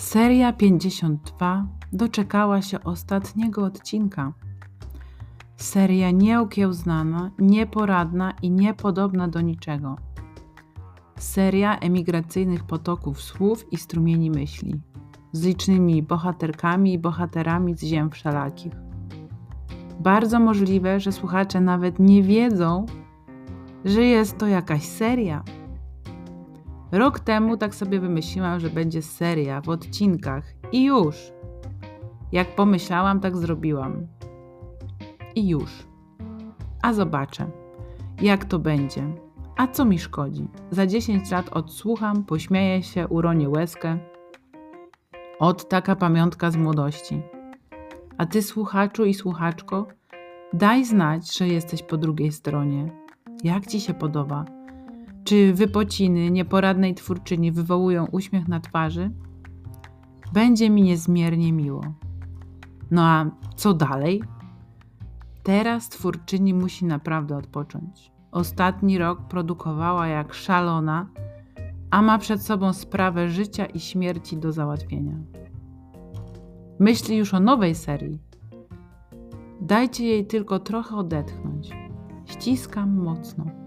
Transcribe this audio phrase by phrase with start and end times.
[0.00, 4.32] Seria 52 doczekała się ostatniego odcinka.
[5.56, 9.96] Seria nieokiełznana, nieporadna i niepodobna do niczego.
[11.18, 14.80] Seria emigracyjnych potoków słów i strumieni myśli,
[15.32, 18.72] z licznymi bohaterkami i bohaterami z ziem wszelakich.
[20.00, 22.86] Bardzo możliwe, że słuchacze nawet nie wiedzą,
[23.84, 25.44] że jest to jakaś seria.
[26.92, 31.32] Rok temu tak sobie wymyśliłam, że będzie seria w odcinkach i już.
[32.32, 34.06] Jak pomyślałam, tak zrobiłam.
[35.34, 35.86] I już.
[36.82, 37.50] A zobaczę,
[38.22, 39.02] jak to będzie.
[39.56, 40.48] A co mi szkodzi?
[40.70, 43.98] Za 10 lat odsłucham, pośmieję się, uronię łezkę.
[45.38, 47.22] Od taka pamiątka z młodości.
[48.18, 49.86] A ty, słuchaczu i słuchaczko,
[50.52, 52.90] daj znać, że jesteś po drugiej stronie.
[53.44, 54.59] Jak ci się podoba?
[55.30, 59.10] Czy wypociny nieporadnej twórczyni wywołują uśmiech na twarzy?
[60.32, 61.84] Będzie mi niezmiernie miło.
[62.90, 64.22] No a co dalej?
[65.42, 68.12] Teraz twórczyni musi naprawdę odpocząć.
[68.30, 71.06] Ostatni rok produkowała jak szalona,
[71.90, 75.14] a ma przed sobą sprawę życia i śmierci do załatwienia.
[76.78, 78.18] Myśli już o nowej serii.
[79.60, 81.70] Dajcie jej tylko trochę odetchnąć.
[82.24, 83.59] Ściskam mocno.